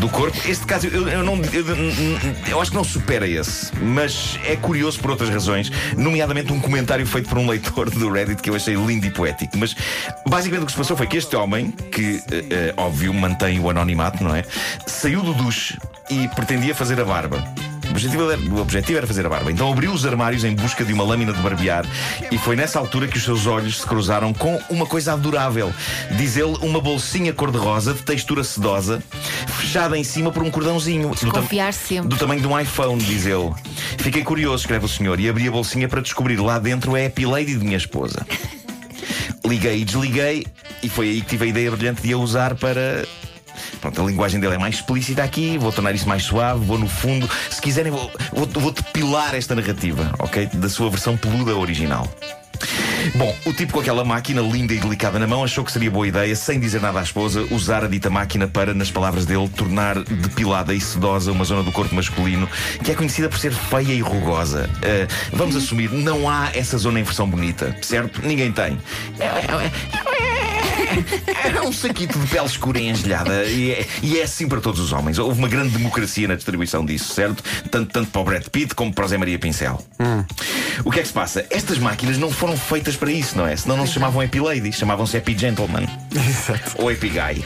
do 0.00 0.08
corpo. 0.08 0.36
Este 0.44 0.66
caso, 0.66 0.88
eu, 0.88 1.06
eu 1.08 1.22
não, 1.22 1.36
eu, 1.52 1.64
eu 2.48 2.60
acho 2.60 2.70
que 2.72 2.76
não 2.76 2.84
supera 2.84 3.28
esse, 3.28 3.70
mas 3.80 4.38
é 4.44 4.56
curioso 4.56 4.98
por 4.98 5.10
outras 5.12 5.30
razões, 5.30 5.51
nomeadamente 5.96 6.52
um 6.52 6.60
comentário 6.60 7.06
feito 7.06 7.28
por 7.28 7.38
um 7.38 7.48
leitor 7.48 7.90
do 7.90 8.10
Reddit 8.10 8.42
que 8.42 8.50
eu 8.50 8.54
achei 8.54 8.74
lindo 8.74 9.06
e 9.06 9.10
poético. 9.10 9.56
Mas 9.56 9.74
basicamente 10.26 10.64
o 10.64 10.66
que 10.66 10.72
se 10.72 10.78
passou 10.78 10.96
foi 10.96 11.06
que 11.06 11.16
este 11.16 11.34
homem, 11.36 11.70
que 11.70 12.22
eh, 12.30 12.44
eh, 12.50 12.74
óbvio 12.76 13.12
mantém 13.12 13.60
o 13.60 13.70
anonimato, 13.70 14.22
não 14.22 14.34
é? 14.34 14.44
Saiu 14.86 15.22
do 15.22 15.34
duche 15.34 15.78
e 16.10 16.28
pretendia 16.28 16.74
fazer 16.74 17.00
a 17.00 17.04
barba. 17.04 17.42
O 17.92 17.94
objetivo, 17.94 18.30
era, 18.30 18.40
o 18.40 18.60
objetivo 18.60 18.98
era 18.98 19.06
fazer 19.06 19.26
a 19.26 19.28
barba. 19.28 19.52
Então 19.52 19.70
abriu 19.70 19.92
os 19.92 20.06
armários 20.06 20.44
em 20.44 20.54
busca 20.54 20.82
de 20.82 20.94
uma 20.94 21.04
lâmina 21.04 21.30
de 21.32 21.40
barbear 21.42 21.84
e 22.30 22.38
foi 22.38 22.56
nessa 22.56 22.78
altura 22.78 23.06
que 23.06 23.18
os 23.18 23.22
seus 23.22 23.46
olhos 23.46 23.80
se 23.80 23.86
cruzaram 23.86 24.32
com 24.32 24.58
uma 24.70 24.86
coisa 24.86 25.12
adorável. 25.12 25.72
Diz 26.16 26.36
ele, 26.38 26.56
uma 26.62 26.80
bolsinha 26.80 27.34
cor-de-rosa 27.34 27.92
de 27.92 28.00
textura 28.02 28.42
sedosa, 28.42 29.02
fechada 29.60 29.96
em 29.98 30.02
cima 30.04 30.32
por 30.32 30.42
um 30.42 30.50
cordãozinho. 30.50 31.10
Do, 31.10 31.16
tam- 31.30 31.42
Confiar 31.42 31.72
sempre. 31.74 32.08
do 32.08 32.16
tamanho 32.16 32.40
de 32.40 32.46
um 32.46 32.58
iPhone, 32.58 32.98
diz 33.02 33.26
ele. 33.26 33.52
Fiquei 33.98 34.22
curioso, 34.24 34.62
escreve 34.62 34.86
o 34.86 34.88
senhor, 34.88 35.20
e 35.20 35.28
abri 35.28 35.46
a 35.46 35.50
bolsinha 35.50 35.86
para 35.86 36.00
descobrir 36.00 36.36
lá 36.40 36.58
dentro 36.58 36.96
a 36.96 37.06
Happy 37.06 37.26
Lady 37.26 37.56
de 37.56 37.64
minha 37.64 37.76
esposa. 37.76 38.26
Liguei 39.44 39.80
e 39.82 39.84
desliguei, 39.84 40.46
e 40.82 40.88
foi 40.88 41.10
aí 41.10 41.20
que 41.20 41.26
tive 41.30 41.44
a 41.44 41.48
ideia 41.48 41.70
brilhante 41.70 42.00
de 42.02 42.12
a 42.12 42.16
usar 42.16 42.54
para. 42.54 43.04
Pronto, 43.80 44.00
a 44.00 44.04
linguagem 44.04 44.40
dele 44.40 44.54
é 44.54 44.58
mais 44.58 44.76
explícita 44.76 45.22
aqui, 45.22 45.58
vou 45.58 45.72
tornar 45.72 45.94
isso 45.94 46.08
mais 46.08 46.22
suave, 46.22 46.64
vou 46.64 46.78
no 46.78 46.88
fundo. 46.88 47.28
Se 47.50 47.60
quiserem, 47.60 47.90
vou, 47.90 48.10
vou, 48.32 48.46
vou 48.46 48.70
depilar 48.70 49.34
esta 49.34 49.54
narrativa, 49.54 50.12
ok? 50.18 50.46
Da 50.54 50.68
sua 50.68 50.90
versão 50.90 51.16
peluda 51.16 51.56
original. 51.56 52.08
Bom, 53.16 53.34
o 53.44 53.52
tipo 53.52 53.72
com 53.72 53.80
aquela 53.80 54.04
máquina 54.04 54.40
linda 54.40 54.72
e 54.72 54.78
delicada 54.78 55.18
na 55.18 55.26
mão 55.26 55.42
achou 55.42 55.64
que 55.64 55.72
seria 55.72 55.90
boa 55.90 56.06
ideia, 56.06 56.34
sem 56.36 56.60
dizer 56.60 56.80
nada 56.80 57.00
à 57.00 57.02
esposa, 57.02 57.46
usar 57.50 57.84
a 57.84 57.88
dita 57.88 58.08
máquina 58.08 58.46
para, 58.46 58.72
nas 58.72 58.90
palavras 58.90 59.26
dele, 59.26 59.48
tornar 59.48 59.98
depilada 59.98 60.72
e 60.72 60.80
sedosa 60.80 61.32
uma 61.32 61.44
zona 61.44 61.62
do 61.62 61.72
corpo 61.72 61.94
masculino 61.94 62.48
que 62.84 62.92
é 62.92 62.94
conhecida 62.94 63.28
por 63.28 63.38
ser 63.38 63.52
feia 63.52 63.92
e 63.92 64.00
rugosa. 64.00 64.70
Ah, 64.82 65.08
vamos 65.32 65.56
assumir, 65.56 65.90
não 65.90 66.28
há 66.28 66.50
essa 66.54 66.78
zona 66.78 67.00
em 67.00 67.02
versão 67.02 67.28
bonita, 67.28 67.76
certo? 67.82 68.22
Ninguém 68.22 68.52
tem. 68.52 68.78
É 69.18 70.01
um 71.66 71.72
saquito 71.72 72.18
de 72.18 72.26
pele 72.26 72.46
escura 72.46 72.78
e 72.78 72.88
engelhada 72.88 73.44
e 73.44 73.70
é, 73.72 73.86
e 74.02 74.18
é 74.18 74.22
assim 74.22 74.48
para 74.48 74.60
todos 74.60 74.80
os 74.80 74.92
homens. 74.92 75.18
Houve 75.18 75.38
uma 75.38 75.48
grande 75.48 75.70
democracia 75.70 76.26
na 76.28 76.34
distribuição 76.34 76.84
disso, 76.84 77.12
certo? 77.14 77.42
Tanto, 77.70 77.92
tanto 77.92 78.10
para 78.10 78.20
o 78.20 78.24
Brad 78.24 78.44
Pitt 78.48 78.74
como 78.74 78.92
para 78.92 79.04
o 79.04 79.08
Zé 79.08 79.16
Maria 79.18 79.38
Pincel. 79.38 79.82
O 80.84 80.90
que 80.90 80.98
é 81.00 81.02
que 81.02 81.08
se 81.08 81.14
passa? 81.14 81.44
Estas 81.50 81.78
máquinas 81.78 82.18
não 82.18 82.30
foram 82.30 82.56
feitas 82.56 82.96
para 82.96 83.10
isso, 83.12 83.36
não 83.36 83.46
é? 83.46 83.56
Senão 83.56 83.76
não 83.76 83.86
se 83.86 83.92
chamavam 83.94 84.20
Happy 84.20 84.40
Lady, 84.40 84.72
chamavam-se 84.72 85.16
Happy 85.16 85.36
Gentleman. 85.36 85.86
Ou 86.78 86.88
Happy 86.88 87.08
Guy. 87.08 87.44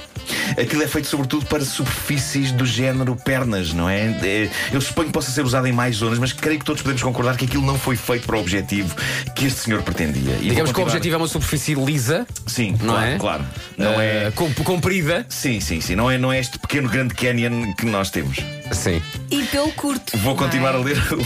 Aquilo 0.60 0.82
é 0.82 0.88
feito 0.88 1.06
sobretudo 1.06 1.46
para 1.46 1.64
superfícies 1.64 2.50
do 2.50 2.66
género 2.66 3.14
pernas, 3.14 3.72
não 3.72 3.88
é? 3.88 4.06
É, 4.22 4.50
Eu 4.72 4.80
suponho 4.80 5.08
que 5.08 5.12
possa 5.12 5.30
ser 5.30 5.44
usado 5.44 5.66
em 5.68 5.72
mais 5.72 5.96
zonas, 5.96 6.18
mas 6.18 6.32
creio 6.32 6.58
que 6.58 6.64
todos 6.64 6.82
podemos 6.82 7.02
concordar 7.02 7.36
que 7.36 7.44
aquilo 7.44 7.64
não 7.64 7.78
foi 7.78 7.96
feito 7.96 8.26
para 8.26 8.36
o 8.36 8.40
objetivo 8.40 8.94
que 9.36 9.46
este 9.46 9.60
senhor 9.60 9.82
pretendia. 9.82 10.34
E 10.40 10.48
Digamos 10.48 10.56
que 10.56 10.62
o 10.62 10.64
continuar- 10.66 10.86
objetivo 10.88 11.14
é 11.14 11.18
uma 11.18 11.28
superfície 11.28 11.74
lisa, 11.74 12.26
Sim, 12.46 12.72
não 12.80 12.94
claro, 12.94 13.06
é? 13.06 13.18
claro. 13.18 13.35
Não 13.76 14.00
Eh, 14.00 14.26
é. 14.26 14.30
com- 14.34 14.52
comprida. 14.54 15.24
Sim, 15.28 15.60
sim, 15.60 15.80
sim. 15.80 15.94
Não 15.96 16.10
é, 16.10 16.18
não 16.18 16.32
é 16.32 16.38
este 16.40 16.58
pequeno 16.58 16.88
grande 16.88 17.14
canyon 17.14 17.72
que 17.74 17.86
nós 17.86 18.10
temos. 18.10 18.38
Sim. 18.72 19.00
E 19.30 19.42
pelo 19.44 19.70
curto. 19.72 20.16
Vou 20.18 20.34
não 20.34 20.40
é? 20.42 20.44
continuar 20.44 20.74
a 20.74 20.78
ler 20.78 20.96
o. 20.98 21.16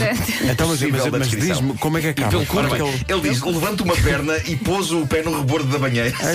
Então, 0.51 0.67
mas, 0.67 0.81
mas, 0.81 1.03
da 1.05 1.11
mas 1.11 1.27
descrição. 1.29 1.57
diz-me 1.57 1.77
como 1.77 1.97
é 1.97 2.01
que 2.01 2.07
acaba? 2.09 2.29
pelo 2.45 2.57
Ora 2.59 2.67
é 2.67 2.69
bem, 2.79 2.97
que 3.05 3.11
ele 3.13 3.21
diz: 3.29 3.41
levanta 3.41 3.83
uma 3.83 3.95
perna 3.95 4.37
e 4.45 4.55
pôs 4.55 4.91
o 4.91 5.07
pé 5.07 5.23
no 5.23 5.37
rebordo 5.39 5.67
da 5.71 5.79
banheira. 5.79 6.11
Já 6.11 6.33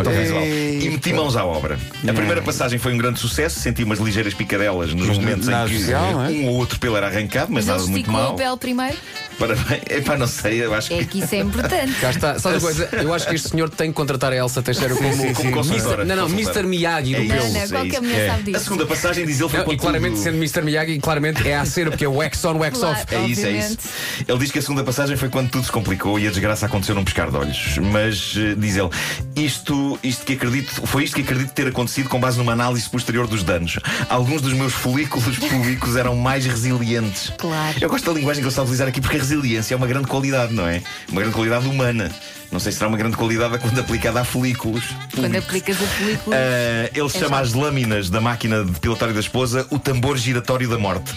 está 0.00 0.10
visual. 0.10 0.42
E 0.44 0.88
meti 0.90 1.12
mãos 1.12 1.36
à 1.36 1.44
obra. 1.44 1.78
A 2.08 2.12
primeira 2.12 2.40
passagem 2.42 2.78
foi 2.78 2.94
um 2.94 2.98
grande 2.98 3.18
sucesso, 3.18 3.60
senti 3.60 3.82
umas 3.84 3.98
ligeiras 3.98 4.32
picadelas 4.34 4.94
nos 4.94 5.18
momentos 5.18 5.46
nada 5.48 5.64
em 5.66 5.68
que 5.68 5.74
especial, 5.76 6.12
não 6.12 6.24
é? 6.24 6.28
um 6.30 6.46
ou 6.48 6.54
outro 6.56 6.78
pelo 6.78 6.96
era 6.96 7.06
arrancado, 7.08 7.52
mas, 7.52 7.66
Mas 7.66 7.68
ele 7.68 7.76
nada 7.78 7.90
muito 7.90 7.96
esticou 8.06 8.22
mal. 8.22 8.32
a 8.32 8.36
pele 8.36 8.56
primeiro. 8.56 8.96
Parabéns. 9.38 9.82
Epá, 9.90 10.16
não 10.16 10.26
sei, 10.26 10.64
eu 10.64 10.72
acho 10.74 10.92
É 10.92 10.98
que. 10.98 11.04
que 11.06 11.18
isso 11.20 11.34
é 11.34 11.38
importante. 11.38 11.92
Cá 12.00 12.10
está. 12.10 12.38
Sabe 12.38 12.54
uma 12.56 12.60
coisa? 12.62 12.88
Eu 12.92 13.12
acho 13.12 13.28
que 13.28 13.34
este 13.34 13.48
senhor 13.50 13.68
tem 13.68 13.88
que 13.90 13.94
contratar 13.94 14.32
a 14.32 14.36
Elsa 14.36 14.62
Teixeira 14.62 14.94
como, 14.94 15.12
sim, 15.14 15.34
como 15.34 15.52
consultora. 15.52 16.04
Não, 16.04 16.16
não. 16.16 16.26
Mr. 16.28 16.62
Miyagi 16.62 17.14
do 17.14 17.22
É 17.22 17.26
pelo. 17.36 17.52
Não, 17.52 17.60
é 17.60 17.68
qualquer 17.68 17.88
isso. 17.92 18.02
mulher 18.02 18.30
sabe 18.30 18.40
A 18.40 18.44
disso. 18.52 18.64
segunda 18.64 18.86
passagem 18.86 19.26
diz 19.26 19.40
ele 19.40 19.48
foi 19.48 19.60
Não, 19.64 19.72
e 19.72 19.76
claramente, 19.76 20.12
tudo- 20.14 20.22
sendo 20.24 20.36
Mr. 20.36 20.62
Miyagi, 20.62 20.98
claramente 20.98 21.48
é 21.48 21.56
a 21.56 21.64
cena, 21.66 21.90
porque 21.90 22.04
é 22.04 22.08
wax 22.08 22.44
on, 22.44 22.54
wax 22.58 22.78
Claro. 22.78 22.98
off. 23.00 23.14
É 23.14 23.26
isso, 23.26 23.46
é 23.46 23.50
isso. 23.52 23.78
Ele 24.26 24.38
diz 24.38 24.50
que 24.50 24.58
a 24.58 24.62
segunda 24.62 24.82
passagem 24.84 25.16
foi 25.16 25.28
quando 25.28 25.50
tudo 25.50 25.64
se 25.64 25.72
complicou 25.72 26.18
e 26.18 26.26
a 26.26 26.30
desgraça 26.30 26.66
aconteceu 26.66 26.94
num 26.94 27.04
pescar 27.04 27.30
de 27.30 27.36
olhos. 27.36 27.78
Mas, 27.78 28.34
eh, 28.36 28.54
diz 28.56 28.76
ele, 28.76 28.90
isto, 29.36 29.98
isto 30.02 30.24
que 30.24 30.32
acredito, 30.34 30.86
foi 30.86 31.04
isto 31.04 31.14
que 31.16 31.22
acredito 31.22 31.52
ter 31.52 31.68
acontecido 31.68 32.08
com 32.08 32.18
base 32.18 32.38
numa 32.38 32.52
análise 32.52 32.88
posterior 32.88 33.26
dos 33.26 33.42
danos. 33.42 33.78
Alguns 34.08 34.40
dos 34.42 34.52
meus 34.52 34.72
folículos 34.72 35.36
públicos 35.38 35.96
eram 35.96 36.16
mais 36.16 36.46
resilientes. 36.46 37.32
Claro. 37.38 37.76
Eu 37.80 37.88
gosto 37.88 38.06
da 38.06 38.18
linguagem 38.18 38.40
que 38.42 38.46
ele 38.46 38.52
está 38.52 38.62
a 38.62 38.64
utilizar 38.64 38.88
aqui 38.88 39.00
porque 39.00 39.16
a 39.16 39.20
resiliência 39.26 39.74
é 39.74 39.76
uma 39.76 39.86
grande 39.86 40.06
qualidade, 40.06 40.54
não 40.54 40.66
é? 40.66 40.82
Uma 41.10 41.20
grande 41.20 41.34
qualidade 41.34 41.66
humana. 41.66 42.10
Não 42.52 42.60
sei 42.60 42.70
se 42.70 42.78
será 42.78 42.88
uma 42.88 42.96
grande 42.96 43.16
qualidade 43.16 43.58
quando 43.58 43.78
aplicada 43.80 44.20
a 44.20 44.24
folículos. 44.24 44.84
Quando 45.14 45.34
aplicas 45.34 45.76
a 45.82 45.86
película. 45.98 46.36
Ah, 46.36 46.90
ele 46.94 47.08
chama 47.08 47.40
as 47.40 47.52
lâminas 47.52 48.08
da 48.08 48.20
máquina 48.20 48.64
de 48.64 48.78
pilotário 48.78 49.12
da 49.12 49.20
esposa 49.20 49.66
o 49.70 49.78
tambor 49.78 50.16
giratório 50.16 50.68
da 50.68 50.78
morte. 50.78 51.12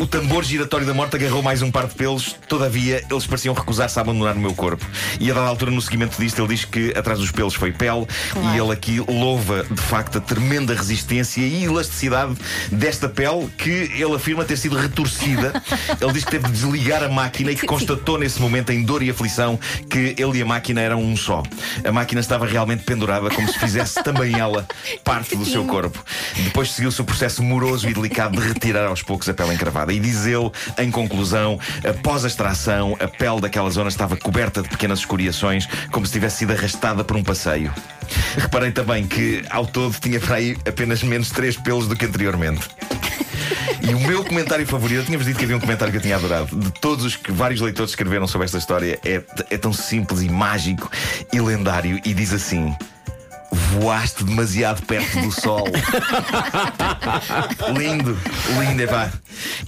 O 0.00 0.06
tambor 0.06 0.44
giratório 0.44 0.86
da 0.86 0.94
morte 0.94 1.16
agarrou 1.16 1.42
mais 1.42 1.62
um 1.62 1.70
par 1.70 1.86
de 1.86 1.94
pelos, 1.94 2.34
todavia 2.48 3.02
eles 3.10 3.26
pareciam 3.26 3.54
recusar-se 3.54 3.98
a 3.98 4.02
abandonar 4.02 4.36
o 4.36 4.38
meu 4.38 4.54
corpo. 4.54 4.84
E 5.20 5.30
a 5.30 5.34
dada 5.34 5.48
altura, 5.48 5.70
no 5.70 5.80
seguimento 5.82 6.16
disto, 6.20 6.40
ele 6.40 6.48
diz 6.48 6.64
que 6.64 6.92
atrás 6.96 7.18
dos 7.18 7.30
pelos 7.30 7.54
foi 7.54 7.72
pele 7.72 8.06
Claro. 8.32 8.56
e 8.56 8.60
ele 8.60 8.72
aqui 8.72 9.00
louva 9.00 9.64
de 9.70 9.80
facto 9.80 10.18
a 10.18 10.20
tremenda 10.20 10.74
resistência 10.74 11.40
e 11.40 11.64
elasticidade 11.64 12.36
desta 12.70 13.08
pele 13.08 13.48
que 13.56 13.70
ele 13.70 14.14
afirma 14.14 14.44
ter 14.44 14.56
sido 14.56 14.76
retorcida. 14.76 15.52
ele 16.00 16.12
diz 16.12 16.24
que 16.24 16.30
teve 16.30 16.46
de 16.46 16.52
desligar 16.52 17.02
a 17.02 17.08
máquina 17.08 17.50
e 17.50 17.56
que 17.56 17.66
constatou 17.66 18.18
nesse 18.18 18.40
momento, 18.40 18.70
em 18.70 18.82
dor 18.82 19.02
e 19.02 19.10
aflição, 19.10 19.58
que 19.88 20.14
ele 20.18 20.38
e 20.38 20.42
a 20.42 20.46
máquina 20.46 20.80
eram 20.80 21.02
um 21.02 21.16
só. 21.16 21.42
A 21.84 21.92
máquina 21.92 22.20
estava 22.20 22.46
realmente 22.46 22.84
pendurada, 22.84 23.30
como 23.30 23.48
se 23.48 23.58
fizesse 23.58 24.02
também 24.02 24.38
ela 24.38 24.66
parte 25.04 25.36
do 25.36 25.44
seu 25.44 25.64
corpo. 25.64 26.02
Depois 26.36 26.70
seguiu-se 26.70 27.00
o 27.00 27.04
processo 27.04 27.42
moroso 27.42 27.88
e 27.88 27.94
delicado 27.94 28.40
de 28.40 28.46
retirar 28.46 28.86
aos 28.86 29.02
poucos 29.02 29.28
a 29.28 29.34
pele 29.34 29.57
encravada. 29.58 29.92
E 29.92 29.98
diz 29.98 30.24
ele, 30.24 30.50
em 30.78 30.90
conclusão, 30.90 31.58
após 31.88 32.24
a 32.24 32.28
extração, 32.28 32.96
a 33.00 33.08
pele 33.08 33.40
daquela 33.40 33.70
zona 33.70 33.88
estava 33.88 34.16
coberta 34.16 34.62
de 34.62 34.68
pequenas 34.68 35.00
escoriações, 35.00 35.66
como 35.90 36.06
se 36.06 36.12
tivesse 36.12 36.38
sido 36.38 36.52
arrastada 36.52 37.02
por 37.02 37.16
um 37.16 37.24
passeio. 37.24 37.72
Reparei 38.36 38.70
também 38.70 39.06
que, 39.06 39.44
ao 39.50 39.66
todo, 39.66 39.94
tinha 40.00 40.20
para 40.20 40.36
aí 40.36 40.56
apenas 40.66 41.02
menos 41.02 41.30
três 41.30 41.56
pelos 41.56 41.88
do 41.88 41.96
que 41.96 42.06
anteriormente. 42.06 42.68
E 43.82 43.94
o 43.94 44.00
meu 44.00 44.24
comentário 44.24 44.66
favorito, 44.66 45.00
eu 45.00 45.04
tinha-vos 45.04 45.26
dito 45.26 45.38
que 45.38 45.44
havia 45.44 45.56
um 45.56 45.60
comentário 45.60 45.90
que 45.90 45.98
eu 45.98 46.02
tinha 46.02 46.16
adorado. 46.16 46.54
De 46.54 46.70
todos 46.72 47.04
os 47.04 47.16
que 47.16 47.32
vários 47.32 47.60
leitores 47.60 47.92
escreveram 47.92 48.26
sobre 48.26 48.44
esta 48.44 48.58
história, 48.58 48.98
é, 49.04 49.22
é 49.50 49.56
tão 49.56 49.72
simples 49.72 50.20
e 50.20 50.28
mágico 50.28 50.90
e 51.32 51.40
lendário. 51.40 52.00
E 52.04 52.12
diz 52.12 52.32
assim. 52.32 52.74
Voaste 53.50 54.24
demasiado 54.24 54.82
perto 54.82 55.20
do 55.20 55.32
sol. 55.32 55.66
lindo, 57.78 58.18
lindo, 58.60 58.82
é 58.82 58.86
pá. 58.86 59.10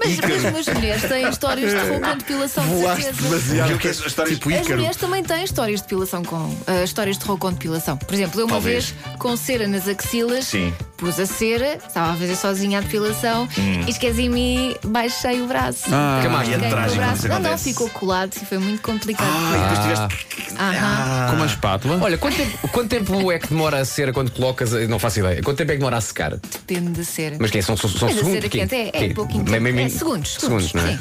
Mas, 0.02 0.18
mas 0.18 0.68
as 0.68 0.74
mulheres 0.74 1.02
têm 1.02 1.28
histórias 1.28 1.70
de 1.72 1.76
terror 1.80 2.00
com 2.00 2.16
depilação, 2.16 2.64
de 2.64 2.74
Voaste 2.74 3.02
certeza. 3.04 3.28
demasiado. 3.28 3.78
Que 3.78 3.86
é 3.86 3.90
as 3.90 3.98
histórias 3.98 4.34
Tipo 4.38 4.48
As 4.50 4.56
Ícaro. 4.60 4.76
mulheres 4.76 4.96
também 4.96 5.22
têm 5.22 5.44
histórias 5.44 5.80
de 5.80 5.86
depilação 5.86 6.24
com 6.24 6.56
ah, 6.66 6.82
histórias 6.84 7.16
de 7.16 7.22
terror 7.24 7.38
com 7.38 7.52
depilação. 7.52 7.96
Por 7.96 8.14
exemplo, 8.14 8.40
eu 8.40 8.46
uma 8.46 8.52
Talvez. 8.54 8.90
vez 8.90 9.16
com 9.18 9.36
cera 9.36 9.66
nas 9.68 9.86
axilas, 9.86 10.46
Sim. 10.46 10.72
pus 10.96 11.18
a 11.20 11.26
cera, 11.26 11.78
estava 11.86 12.12
a 12.12 12.16
fazer 12.16 12.36
sozinha 12.36 12.78
a 12.78 12.80
depilação 12.80 13.48
e 13.86 13.90
esqueci-me 13.90 14.40
e 14.82 14.86
baixei 14.86 15.40
o 15.42 15.46
braço. 15.46 15.84
Ah, 15.92 16.20
Que 16.22 16.28
mais? 16.28 16.48
E 16.48 16.52
é 16.52 16.54
Fiquei 16.54 16.70
com 16.70 16.74
o 16.74 16.78
trágico 16.78 16.96
quando 16.96 17.04
braço. 17.06 17.18
isso 17.18 17.28
Não, 17.28 17.34
não, 17.40 17.46
acontece. 17.50 17.64
ficou 17.70 17.90
colado 17.90 18.32
e 18.40 18.44
foi 18.44 18.58
muito 18.58 18.82
complicado. 18.82 19.28
Ah, 19.30 19.56
e 19.56 19.60
depois 19.60 19.80
tiveste. 20.08 20.54
Aham. 20.58 21.30
com 21.30 21.36
uma 21.36 21.46
espátula. 21.46 21.98
Olha, 22.02 22.18
quanto 22.18 22.36
tempo, 22.36 22.68
quanto 22.68 22.88
tempo 22.88 23.32
é 23.32 23.38
que 23.38 23.48
demora 23.48 23.78
a 23.80 23.84
cera 23.84 24.12
quando 24.12 24.30
colocas. 24.30 24.72
Não 24.88 24.98
faço 24.98 25.20
ideia. 25.20 25.42
Quanto 25.42 25.56
tempo 25.58 25.70
é 25.70 25.74
que 25.74 25.78
demora 25.78 25.96
a 25.96 26.00
secar? 26.00 26.36
Depende 26.36 26.90
da 26.90 27.04
cera. 27.04 27.36
Mas 27.38 27.50
que 27.50 27.58
é? 27.58 27.62
São, 27.62 27.76
são, 27.76 27.88
são 27.88 28.08
Mas 28.08 28.16
a 28.16 28.20
segundos? 28.20 28.40
cera 28.42 28.48
quente 28.48 28.74
é, 28.74 29.04
é 29.10 29.14
pouquinho 29.14 29.44
Meio- 29.44 29.62
meio- 29.62 29.78
É 29.80 29.88
segundos, 29.98 30.34
Segundos, 30.38 30.72
não 30.72 30.82
é? 30.86 30.92
sim. 30.92 30.98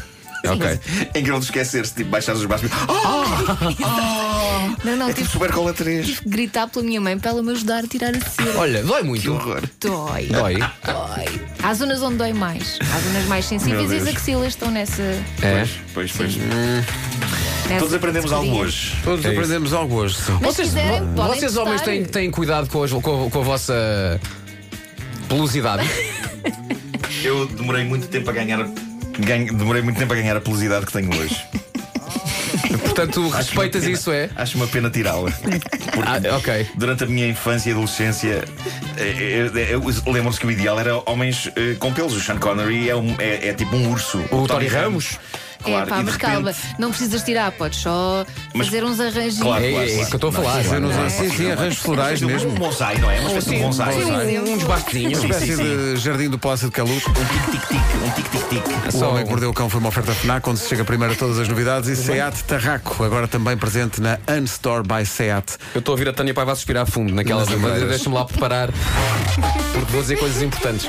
Ok. 0.48 0.80
Em 1.16 1.24
que 1.24 1.30
não 1.30 1.40
te 1.42 1.44
esqueceres, 1.44 1.92
tipo, 1.92 2.10
baixares 2.12 2.40
os 2.40 2.48
braços. 2.48 2.70
Oh, 2.88 4.86
Não, 4.86 4.96
não, 4.96 5.06
é 5.10 5.14
tipo 5.14 5.22
tive 5.22 5.30
super 5.30 5.52
cola 5.52 5.74
3. 5.74 6.20
que 6.20 6.30
gritar 6.30 6.68
pela 6.68 6.84
minha 6.86 7.02
mãe 7.02 7.18
para 7.20 7.32
ela 7.32 7.44
me 7.44 7.52
ajudar 7.52 7.84
a 7.84 7.88
tirar 7.88 8.16
a 8.16 8.20
cera. 8.22 8.58
Olha, 8.58 8.82
dói 8.84 9.02
Que 9.02 9.08
muito. 9.08 9.34
horror. 9.34 9.62
Dói. 9.82 10.28
Dói. 10.28 10.56
Dói. 10.58 11.42
Há 11.62 11.74
zonas 11.74 12.02
onde 12.02 12.16
dói 12.18 12.32
mais. 12.34 12.80
Há 12.82 13.00
zonas 13.00 13.26
mais 13.26 13.46
sensíveis 13.46 13.92
e 13.92 13.96
as 13.98 14.08
axilas 14.08 14.48
estão 14.50 14.72
nessa. 14.72 15.02
É. 15.02 15.68
Pois, 15.94 16.12
pois. 16.14 16.36
nessa 16.38 17.80
Todos 17.80 17.94
aprendemos 17.94 18.32
algo 18.32 18.56
hoje. 18.58 18.96
Todos 19.04 19.26
É 19.26 19.30
aprendemos 19.30 19.74
algo 19.74 19.96
hoje. 19.96 20.18
Mas 20.42 20.56
Vocês, 20.56 20.70
se 20.70 20.76
quiserem, 20.76 21.14
vocês 21.14 21.58
homens 21.58 21.82
têm, 21.82 22.06
têm 22.06 22.32
cuidado 22.32 22.70
com, 22.70 22.82
as- 22.84 22.92
com- 22.92 23.30
com 23.30 23.40
a 23.40 23.44
vossa 23.44 24.20
pelosidade. 25.28 25.88
Eu 27.24 27.46
demorei 27.48 27.84
muito 27.84 28.08
tempo 28.08 28.30
a 28.30 28.34
ganhar. 28.34 28.68
ganho- 29.20 29.54
demorei 29.54 29.82
muito 29.82 29.98
tempo 29.98 30.14
a 30.14 30.16
ganhar 30.16 30.36
a 30.38 30.42
pelosidade 30.42 30.86
que 30.86 30.92
tenho 30.94 31.14
hoje. 31.16 31.36
Portanto, 32.84 33.30
respeitas 33.30 33.84
uma 33.84 33.92
isso, 33.92 34.12
é? 34.12 34.28
pena- 34.28 34.42
Acho 34.42 34.58
uma 34.58 34.68
pena 34.68 34.90
tirá-la. 34.90 35.32
Ah, 36.06 36.36
ok. 36.38 36.68
Durante 36.76 37.04
a 37.04 37.08
minha 37.08 37.28
infância 37.28 37.70
e 37.70 37.72
adolescência, 37.74 38.44
eh, 38.98 39.50
eh, 39.56 39.70
eu- 39.74 40.12
lembro-se 40.12 40.40
que 40.40 40.46
o 40.48 40.52
ideal 40.52 40.80
era 40.80 40.98
homens 41.10 41.50
eh, 41.56 41.76
com 41.80 41.94
pelos. 41.94 42.14
O 42.16 42.22
Sean 42.22 42.38
Connery 42.38 42.90
é, 42.90 42.96
um- 42.96 43.16
é- 43.20 43.50
é 43.50 43.54
tipo 43.54 43.76
um 43.76 43.90
urso. 43.90 44.20
O 44.32 44.48
Tony 44.48 44.68
Ramos? 44.68 45.18
Claro, 45.64 45.86
é 45.86 45.90
pá, 45.90 45.96
e 45.96 46.00
de 46.00 46.06
mas 46.06 46.14
repente- 46.16 46.32
calma, 46.34 46.56
não 46.80 46.90
precisas 46.90 47.22
tirar, 47.24 47.52
podes 47.52 47.80
só 47.80 48.26
Mas- 48.54 48.68
fazer 48.68 48.84
uns 48.84 49.00
arranjinhos. 49.00 49.40
Claro, 49.40 49.64
É, 49.66 49.72
claro, 49.72 49.86
é 49.86 49.92
isso 49.92 50.06
que 50.08 50.14
eu 50.14 50.18
estou 50.18 50.30
a 50.30 50.34
falar. 50.34 50.64
Fazer 50.64 50.80
nos 50.80 50.96
é? 50.96 51.10
sim, 51.10 51.30
sim, 51.30 51.52
arranjos 51.52 51.80
florais 51.80 52.22
Um 52.22 52.28
mesmo. 52.28 52.52
bonsai, 52.52 52.98
não 52.98 53.12
é? 53.12 53.20
Uma 53.20 53.28
espécie 53.30 53.50
de 53.50 53.56
um 53.56 53.60
bonsai. 53.62 53.94
Sim, 53.94 54.00
sim. 54.46 54.54
Uns 54.54 54.64
basquezinhos. 54.64 55.20
Uma 55.24 55.30
espécie 55.36 55.56
de 55.58 55.98
jardim 55.98 56.30
do 56.30 56.40
Palácio 56.40 56.68
de 56.68 56.72
Caluco. 56.74 57.10
Um 57.10 57.14
tic-tic-tic, 57.26 57.82
um 58.06 58.10
tic-tic-tic. 58.12 58.88
O 58.88 58.92
Só 58.98 59.10
Homem 59.10 59.22
um. 59.22 59.26
que 59.26 59.30
Mordeu 59.32 59.50
o 59.50 59.54
Cão 59.54 59.70
foi 59.70 59.80
uma 59.80 59.90
oferta 59.90 60.14
FNAC, 60.14 60.50
onde 60.50 60.60
se 60.60 60.70
chega 60.70 60.84
primeiro 60.86 61.14
a 61.14 61.18
todas 61.18 61.38
as 61.40 61.48
novidades. 61.48 61.90
E 61.90 61.96
Seat 61.96 62.44
Tarraco, 62.46 63.04
agora 63.04 63.28
também 63.28 63.58
presente 63.58 64.00
na 64.02 64.18
Unstore 64.30 64.84
by 64.88 65.06
Seat. 65.06 65.58
Eu 65.76 65.80
estou 65.80 65.92
a 65.92 65.96
ouvir 65.96 66.08
a 66.10 66.14
Tânia 66.14 66.34
Paiva 66.34 66.54
a 66.54 66.56
suspirar 66.56 66.86
fundo 66.88 67.14
naquelas. 67.14 67.50
Nas 67.50 67.82
deixa-me 67.90 68.16
lá 68.16 68.24
preparar. 68.26 68.70
Porque 69.74 69.92
vou 69.92 70.02
dizer 70.02 70.18
coisas 70.18 70.42
importantes. 70.42 70.88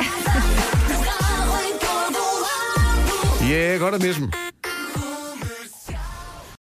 E 3.42 3.52
é 3.54 3.74
agora 3.74 3.98
mesmo. 3.98 4.28